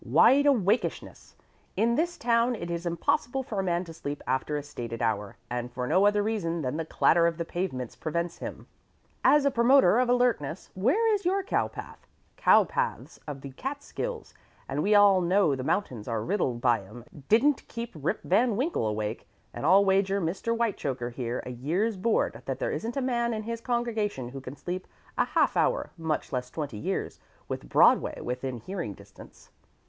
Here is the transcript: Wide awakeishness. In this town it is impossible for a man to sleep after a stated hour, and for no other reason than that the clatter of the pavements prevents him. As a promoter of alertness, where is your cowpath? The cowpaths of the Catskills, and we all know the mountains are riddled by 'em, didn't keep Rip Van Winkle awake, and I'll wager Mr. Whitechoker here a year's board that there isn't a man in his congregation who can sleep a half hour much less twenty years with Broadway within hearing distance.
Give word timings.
Wide 0.03 0.45
awakeishness. 0.47 1.35
In 1.77 1.93
this 1.93 2.17
town 2.17 2.55
it 2.55 2.71
is 2.71 2.87
impossible 2.87 3.43
for 3.43 3.59
a 3.59 3.63
man 3.63 3.83
to 3.83 3.93
sleep 3.93 4.23
after 4.25 4.57
a 4.57 4.63
stated 4.63 4.99
hour, 4.99 5.37
and 5.47 5.71
for 5.71 5.85
no 5.85 6.07
other 6.07 6.23
reason 6.23 6.63
than 6.63 6.75
that 6.77 6.89
the 6.89 6.89
clatter 6.95 7.27
of 7.27 7.37
the 7.37 7.45
pavements 7.45 7.95
prevents 7.95 8.39
him. 8.39 8.65
As 9.23 9.45
a 9.45 9.51
promoter 9.51 9.99
of 9.99 10.09
alertness, 10.09 10.71
where 10.73 11.13
is 11.13 11.23
your 11.23 11.43
cowpath? 11.43 12.07
The 12.35 12.41
cowpaths 12.41 13.19
of 13.27 13.41
the 13.41 13.51
Catskills, 13.51 14.33
and 14.67 14.81
we 14.81 14.95
all 14.95 15.21
know 15.21 15.55
the 15.55 15.63
mountains 15.63 16.07
are 16.07 16.23
riddled 16.23 16.61
by 16.61 16.81
'em, 16.83 17.05
didn't 17.29 17.67
keep 17.67 17.91
Rip 17.93 18.23
Van 18.23 18.55
Winkle 18.57 18.87
awake, 18.87 19.27
and 19.53 19.67
I'll 19.67 19.85
wager 19.85 20.19
Mr. 20.19 20.51
Whitechoker 20.55 21.11
here 21.11 21.43
a 21.45 21.51
year's 21.51 21.95
board 21.95 22.41
that 22.45 22.57
there 22.57 22.71
isn't 22.71 22.97
a 22.97 23.01
man 23.01 23.35
in 23.35 23.43
his 23.43 23.61
congregation 23.61 24.29
who 24.29 24.41
can 24.41 24.55
sleep 24.55 24.87
a 25.15 25.25
half 25.25 25.55
hour 25.55 25.91
much 25.95 26.33
less 26.33 26.49
twenty 26.49 26.77
years 26.79 27.19
with 27.47 27.69
Broadway 27.69 28.19
within 28.19 28.57
hearing 28.57 28.95
distance. 28.95 29.51